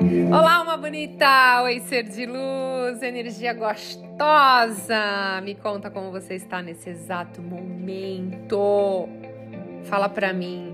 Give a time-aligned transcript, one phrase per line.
[0.00, 1.62] Olá, uma bonita!
[1.62, 5.40] Oi, ser de luz, energia gostosa!
[5.44, 9.08] Me conta como você está nesse exato momento.
[9.84, 10.72] Fala pra mim.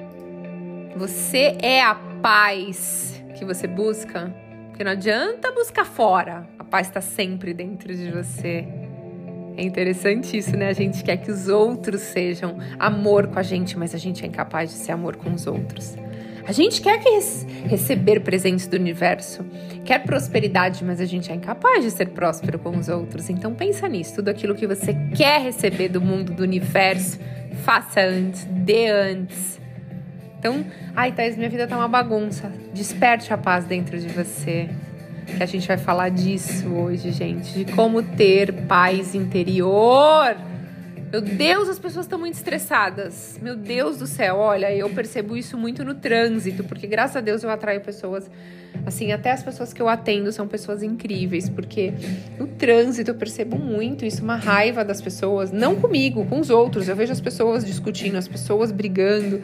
[0.97, 4.35] Você é a paz que você busca?
[4.69, 6.49] Porque não adianta buscar fora.
[6.59, 8.67] A paz está sempre dentro de você.
[9.55, 10.69] É interessante isso, né?
[10.69, 14.29] A gente quer que os outros sejam amor com a gente, mas a gente é
[14.29, 15.95] incapaz de ser amor com os outros.
[16.51, 17.09] A gente quer que
[17.69, 19.47] receber presentes do universo,
[19.85, 23.31] quer prosperidade, mas a gente é incapaz de ser próspero com os outros.
[23.31, 27.21] Então pensa nisso, tudo aquilo que você quer receber do mundo, do universo,
[27.63, 29.61] faça antes, dê antes.
[30.41, 32.51] Então, ai, Thais, minha vida tá uma bagunça.
[32.75, 34.69] Desperte a paz dentro de você.
[35.27, 40.35] Que a gente vai falar disso hoje, gente, de como ter paz interior.
[41.11, 43.37] Meu Deus, as pessoas estão muito estressadas.
[43.43, 47.43] Meu Deus do céu, olha, eu percebo isso muito no trânsito, porque graças a Deus
[47.43, 48.31] eu atraio pessoas,
[48.87, 51.93] assim, até as pessoas que eu atendo são pessoas incríveis, porque
[52.39, 56.89] no trânsito eu percebo muito isso, uma raiva das pessoas, não comigo, com os outros.
[56.89, 59.43] Eu vejo as pessoas discutindo, as pessoas brigando.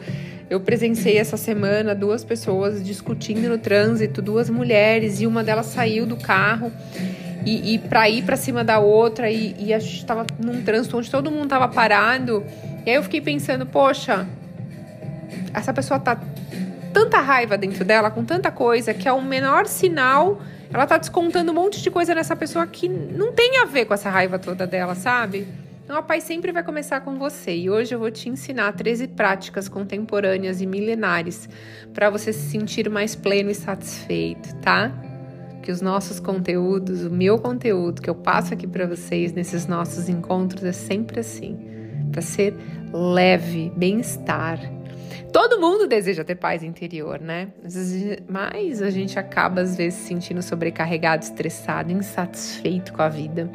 [0.49, 6.05] Eu presenciei essa semana duas pessoas discutindo no trânsito, duas mulheres, e uma delas saiu
[6.05, 6.71] do carro
[7.47, 10.97] e, e para ir para cima da outra e, e a gente estava num trânsito
[10.97, 12.43] onde todo mundo estava parado.
[12.85, 14.27] E aí eu fiquei pensando, poxa,
[15.53, 16.19] essa pessoa tá
[16.91, 20.41] tanta raiva dentro dela, com tanta coisa, que é o menor sinal,
[20.73, 23.93] ela tá descontando um monte de coisa nessa pessoa que não tem a ver com
[23.93, 25.47] essa raiva toda dela, sabe?
[25.85, 27.55] Então a paz sempre vai começar com você.
[27.55, 31.47] E hoje eu vou te ensinar 13 práticas contemporâneas e milenares
[31.93, 34.91] para você se sentir mais pleno e satisfeito, tá?
[35.67, 40.07] Que os nossos conteúdos, o meu conteúdo que eu passo aqui para vocês nesses nossos
[40.07, 41.59] encontros é sempre assim,
[42.09, 42.55] para ser
[42.93, 44.61] leve, bem-estar.
[45.33, 47.49] Todo mundo deseja ter paz interior, né?
[48.29, 53.51] Mas a gente acaba às vezes se sentindo sobrecarregado, estressado, insatisfeito com a vida.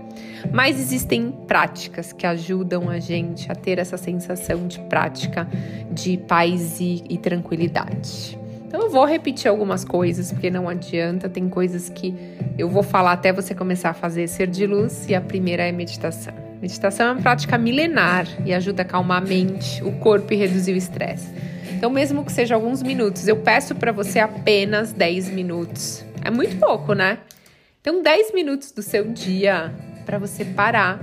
[0.52, 5.48] Mas existem práticas que ajudam a gente a ter essa sensação de prática
[5.90, 8.41] de paz e, e tranquilidade.
[8.72, 12.14] Então eu vou repetir algumas coisas, porque não adianta, tem coisas que
[12.56, 15.70] eu vou falar até você começar a fazer ser de luz, e a primeira é
[15.70, 16.32] meditação.
[16.58, 20.72] Meditação é uma prática milenar e ajuda a acalmar a mente, o corpo e reduzir
[20.72, 21.28] o estresse.
[21.70, 26.02] Então, mesmo que seja alguns minutos, eu peço para você apenas 10 minutos.
[26.24, 27.18] É muito pouco, né?
[27.82, 29.70] Então, 10 minutos do seu dia
[30.06, 30.98] para você parar,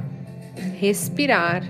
[0.79, 1.61] respirar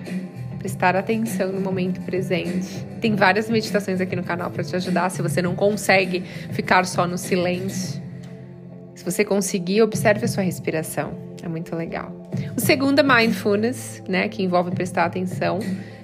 [0.59, 2.85] prestar atenção no momento presente.
[3.01, 6.21] Tem várias meditações aqui no canal para te ajudar se você não consegue
[6.51, 8.01] ficar só no silêncio.
[8.93, 11.13] Se você conseguir, observe a sua respiração.
[11.41, 12.13] É muito legal.
[12.55, 15.59] O segundo é mindfulness, né, que envolve prestar atenção,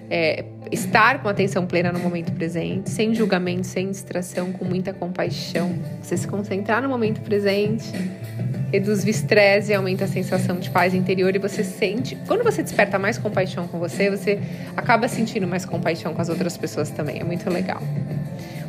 [0.10, 5.78] é, estar com atenção plena no momento presente, sem julgamento, sem distração, com muita compaixão.
[6.02, 7.92] Você se concentrar no momento presente
[8.72, 12.62] reduz o estresse e aumenta a sensação de paz interior e você sente, quando você
[12.62, 14.40] desperta mais compaixão com você, você
[14.76, 17.20] acaba sentindo mais compaixão com as outras pessoas também.
[17.20, 17.82] É muito legal.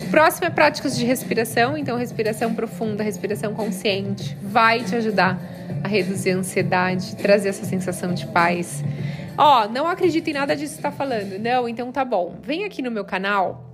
[0.07, 5.37] O próximo é práticas de respiração, então respiração profunda, respiração consciente, vai te ajudar
[5.83, 8.85] a reduzir a ansiedade, trazer essa sensação de paz.
[9.37, 11.39] Ó, oh, não acredita em nada disso que está falando.
[11.41, 12.37] Não, então tá bom.
[12.41, 13.69] Vem aqui no meu canal,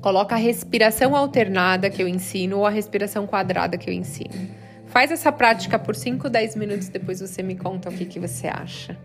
[0.00, 4.63] coloca a respiração alternada que eu ensino ou a respiração quadrada que eu ensino.
[4.94, 8.46] Faz essa prática por 5, 10 minutos, depois você me conta o que, que você
[8.46, 8.96] acha.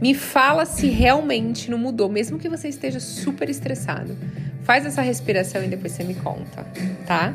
[0.00, 4.16] Me fala se realmente não mudou, mesmo que você esteja super estressado.
[4.62, 6.64] Faz essa respiração e depois você me conta,
[7.08, 7.34] tá?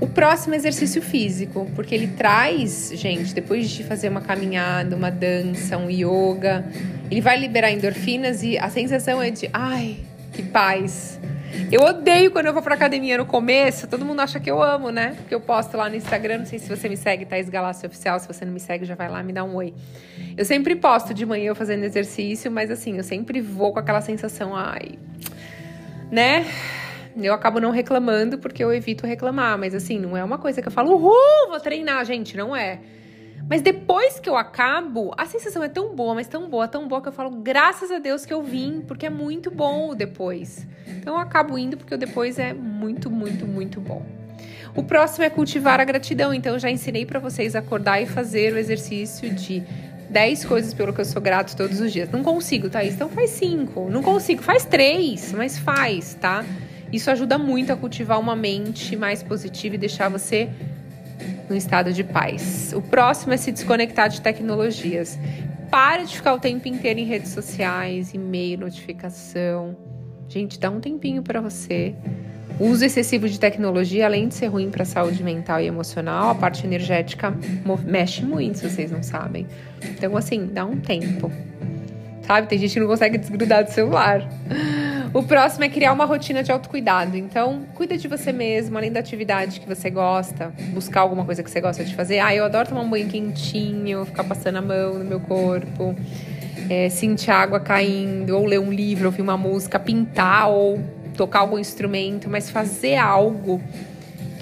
[0.00, 5.76] O próximo exercício físico, porque ele traz, gente, depois de fazer uma caminhada, uma dança,
[5.76, 6.64] um yoga,
[7.10, 9.98] ele vai liberar endorfinas e a sensação é de, ai,
[10.32, 11.20] que paz,
[11.70, 13.86] eu odeio quando eu vou pra academia no começo.
[13.86, 15.14] Todo mundo acha que eu amo, né?
[15.16, 16.38] Porque eu posto lá no Instagram.
[16.38, 18.18] Não sei se você me segue, Thaís Galácio Oficial.
[18.18, 19.74] Se você não me segue, já vai lá me dá um oi.
[20.36, 24.00] Eu sempre posto de manhã eu fazendo exercício, mas assim, eu sempre vou com aquela
[24.00, 24.98] sensação, ai.
[26.10, 26.46] Né?
[27.16, 29.58] Eu acabo não reclamando porque eu evito reclamar.
[29.58, 32.36] Mas assim, não é uma coisa que eu falo, uhul, vou treinar, gente.
[32.36, 32.80] Não é.
[33.48, 37.02] Mas depois que eu acabo, a sensação é tão boa, mas tão boa, tão boa
[37.02, 40.66] que eu falo, graças a Deus que eu vim, porque é muito bom o depois.
[40.86, 44.02] Então eu acabo indo porque o depois é muito, muito, muito bom.
[44.74, 46.32] O próximo é cultivar a gratidão.
[46.34, 49.62] Então eu já ensinei para vocês acordar e fazer o exercício de
[50.10, 52.10] 10 coisas pelo que eu sou grato todos os dias.
[52.10, 52.94] Não consigo, Thaís?
[52.94, 53.88] Então faz 5.
[53.90, 56.44] Não consigo, faz 3, mas faz, tá?
[56.92, 60.48] Isso ajuda muito a cultivar uma mente mais positiva e deixar você
[61.48, 62.72] no estado de paz.
[62.74, 65.18] O próximo é se desconectar de tecnologias.
[65.70, 69.76] Para de ficar o tempo inteiro em redes sociais, e-mail, notificação.
[70.28, 71.94] Gente, dá um tempinho para você.
[72.58, 76.30] O uso excessivo de tecnologia, além de ser ruim para a saúde mental e emocional,
[76.30, 77.36] a parte energética
[77.84, 79.46] mexe muito, se vocês não sabem.
[79.82, 81.30] Então, assim, dá um tempo.
[82.22, 82.46] Sabe?
[82.46, 84.28] Tem gente que não consegue desgrudar do celular.
[85.14, 87.16] O próximo é criar uma rotina de autocuidado.
[87.16, 91.48] Então, cuida de você mesmo, além da atividade que você gosta, buscar alguma coisa que
[91.48, 92.18] você gosta de fazer.
[92.18, 95.94] Ah, eu adoro tomar um banho quentinho, ficar passando a mão no meu corpo,
[96.68, 100.82] é, sentir água caindo, ou ler um livro, ouvir uma música, pintar ou
[101.16, 103.62] tocar algum instrumento, mas fazer algo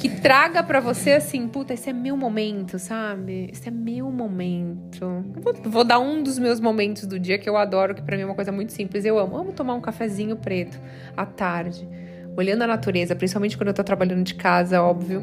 [0.02, 3.49] que traga para você assim, puta, esse é meu momento, sabe?
[3.52, 5.25] Esse é meu momento.
[5.40, 8.25] Vou, vou, dar um dos meus momentos do dia que eu adoro, que para mim
[8.25, 9.04] é uma coisa muito simples.
[9.04, 10.76] Eu amo, amo tomar um cafezinho preto
[11.16, 11.88] à tarde,
[12.37, 15.22] olhando a natureza, principalmente quando eu tô trabalhando de casa, óbvio.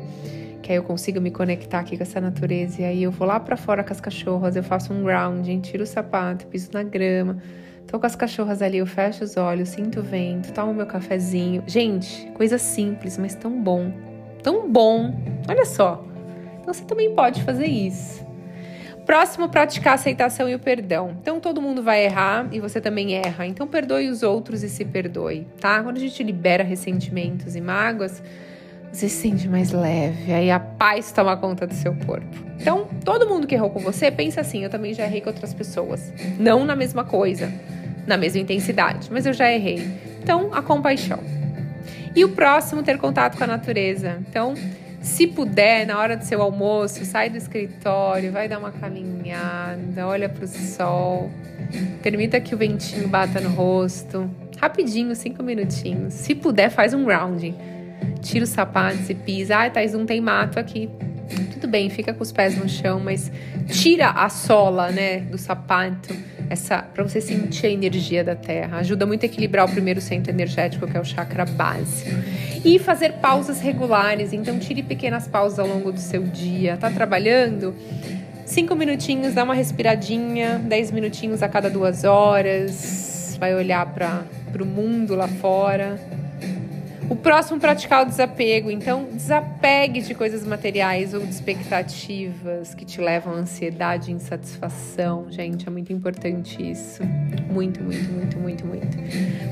[0.63, 2.81] Que aí eu consigo me conectar aqui com essa natureza.
[2.81, 5.83] E aí eu vou lá para fora com as cachorras, eu faço um grounding, tiro
[5.83, 7.43] o sapato, piso na grama.
[7.85, 11.65] Tô com as cachorras ali, eu fecho os olhos, sinto o vento, tomo meu cafezinho.
[11.67, 14.07] Gente, coisa simples, mas tão bom
[14.41, 15.13] tão bom.
[15.47, 16.03] Olha só.
[16.62, 18.27] Então você também pode fazer isso.
[19.06, 21.18] Próximo, praticar a aceitação e o perdão.
[21.19, 23.47] Então todo mundo vai errar e você também erra.
[23.47, 25.81] Então perdoe os outros e se perdoe, tá?
[25.81, 28.21] Quando a gente libera ressentimentos e mágoas,
[28.91, 32.50] você se sente mais leve, aí a paz toma conta do seu corpo.
[32.59, 35.53] Então, todo mundo que errou com você, pensa assim: eu também já errei com outras
[35.53, 36.12] pessoas.
[36.39, 37.51] Não na mesma coisa,
[38.06, 39.88] na mesma intensidade, mas eu já errei.
[40.21, 41.19] Então, a compaixão.
[42.15, 44.21] E o próximo, ter contato com a natureza.
[44.27, 44.53] Então,
[45.01, 50.27] se puder, na hora do seu almoço, sai do escritório, vai dar uma caminhada, olha
[50.27, 51.31] para o sol,
[52.01, 54.29] permita que o ventinho bata no rosto,
[54.59, 56.13] rapidinho, cinco minutinhos.
[56.13, 57.56] Se puder, faz um grounding.
[58.21, 59.57] Tira os sapatos e pisa.
[59.57, 60.89] Ah, Thais, não tem mato aqui.
[61.53, 63.31] Tudo bem, fica com os pés no chão, mas
[63.67, 66.13] tira a sola, né, do sapato
[66.49, 68.77] essa para você sentir a energia da terra.
[68.77, 72.09] Ajuda muito a equilibrar o primeiro centro energético, que é o chakra básico.
[72.65, 76.75] E fazer pausas regulares, então tire pequenas pausas ao longo do seu dia.
[76.77, 77.75] Tá trabalhando?
[78.45, 83.37] Cinco minutinhos, dá uma respiradinha, dez minutinhos a cada duas horas.
[83.39, 84.25] Vai olhar para
[84.61, 85.99] o mundo lá fora
[87.09, 88.69] o próximo, praticar o desapego.
[88.69, 95.25] Então, desapegue de coisas materiais ou de expectativas que te levam à ansiedade e insatisfação.
[95.29, 97.01] Gente, é muito importante isso.
[97.51, 98.97] Muito, muito, muito, muito, muito.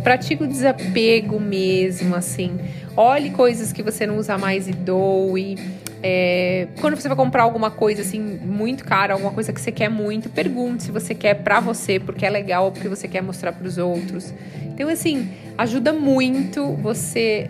[0.03, 2.57] Pratique o desapego mesmo, assim.
[2.95, 5.57] Olhe coisas que você não usa mais e doe.
[6.03, 9.89] É, quando você vai comprar alguma coisa assim muito cara, alguma coisa que você quer
[9.89, 13.51] muito, pergunte se você quer para você, porque é legal ou porque você quer mostrar
[13.51, 14.33] para os outros.
[14.65, 17.47] Então assim, ajuda muito você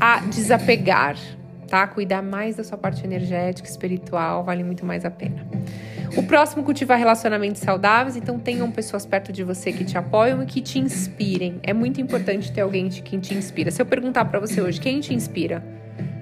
[0.00, 1.16] a desapegar,
[1.68, 1.86] tá?
[1.86, 5.46] Cuidar mais da sua parte energética, espiritual, vale muito mais a pena.
[6.16, 8.16] O próximo, cultivar relacionamentos saudáveis.
[8.16, 11.60] Então, tenham pessoas perto de você que te apoiam e que te inspirem.
[11.62, 13.70] É muito importante ter alguém de quem te inspira.
[13.70, 15.62] Se eu perguntar para você hoje, quem te inspira?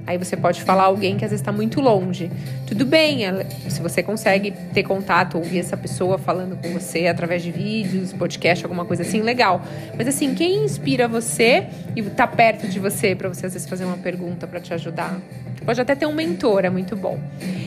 [0.07, 2.31] Aí você pode falar alguém que às vezes está muito longe.
[2.67, 3.23] Tudo bem,
[3.69, 8.65] se você consegue ter contato, ouvir essa pessoa falando com você através de vídeos, podcast,
[8.65, 9.61] alguma coisa assim, legal.
[9.97, 11.67] Mas assim, quem inspira você
[11.97, 15.21] e tá perto de você para você às vezes fazer uma pergunta para te ajudar?
[15.65, 17.19] Pode até ter um mentor, é muito bom.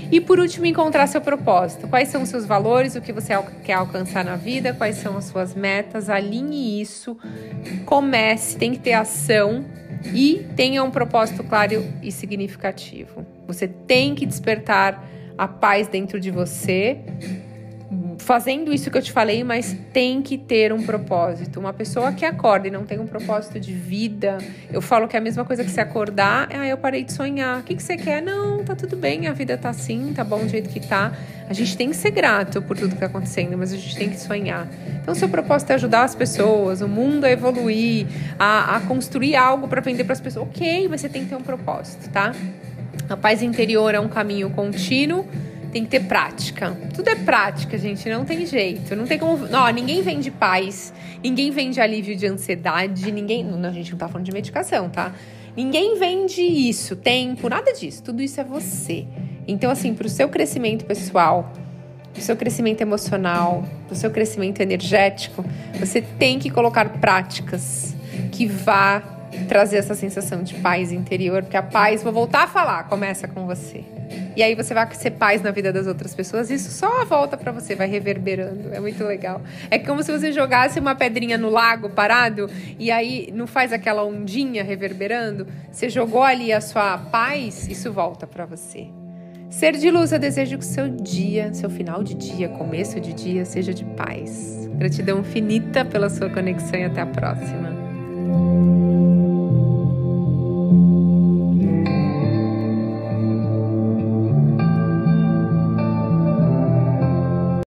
[0.10, 1.88] E por último, encontrar seu propósito.
[1.90, 5.26] Quais são os seus valores, o que você quer alcançar na vida, quais são as
[5.26, 7.18] suas metas, alinhe isso,
[7.86, 9.66] comece, tem que ter ação
[10.06, 13.26] e tenha um propósito claro e significativo.
[13.48, 15.08] Você tem que despertar
[15.38, 17.00] a paz dentro de você,
[18.30, 21.60] fazendo isso que eu te falei, mas tem que ter um propósito.
[21.60, 24.38] Uma pessoa que acorda e não tem um propósito de vida,
[24.72, 27.62] eu falo que é a mesma coisa que se acordar, ah, eu parei de sonhar.
[27.62, 28.22] O que, que você quer?
[28.22, 31.12] Não, tá tudo bem, a vida tá assim, tá bom do jeito que tá.
[31.50, 34.12] A gente tem que ser grato por tudo que tá acontecendo, mas a gente tem
[34.12, 34.68] que sonhar.
[35.02, 38.06] Então, seu propósito é ajudar as pessoas, o mundo a evoluir,
[38.38, 40.48] a, a construir algo para vender para as pessoas.
[40.48, 42.36] Ok, mas você tem que ter um propósito, tá?
[43.10, 45.26] A paz interior é um caminho contínuo
[45.72, 46.76] tem que ter prática.
[46.94, 48.96] Tudo é prática, gente, não tem jeito.
[48.96, 49.48] Não tem como.
[49.48, 53.44] Não, ninguém vende paz, ninguém vende alívio de ansiedade, ninguém.
[53.44, 55.14] Não, a gente não tá falando de medicação, tá?
[55.56, 58.04] Ninguém vende isso, tempo, nada disso.
[58.04, 59.06] Tudo isso é você.
[59.48, 61.52] Então, assim, para o seu crescimento pessoal,
[62.14, 65.44] para o seu crescimento emocional, para o seu crescimento energético,
[65.80, 67.96] você tem que colocar práticas
[68.32, 72.84] que vá trazer essa sensação de paz interior, porque a paz, vou voltar a falar,
[72.84, 73.84] começa com você.
[74.36, 77.52] E aí você vai ser paz na vida das outras pessoas, isso só volta para
[77.52, 78.74] você, vai reverberando.
[78.74, 79.42] É muito legal.
[79.70, 84.04] É como se você jogasse uma pedrinha no lago parado e aí não faz aquela
[84.04, 85.48] ondinha reverberando.
[85.72, 88.88] Você jogou ali a sua paz, isso volta para você.
[89.50, 93.44] Ser de luz, eu desejo que seu dia, seu final de dia, começo de dia,
[93.46, 94.70] seja de paz.
[94.78, 97.69] Gratidão infinita pela sua conexão e até a próxima.